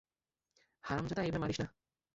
হারামজাদা, 0.83 1.21
এভাবে 1.23 1.41
মারিস 1.43 1.57
না! 1.61 1.67